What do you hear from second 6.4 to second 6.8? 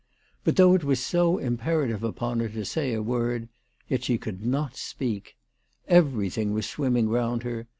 was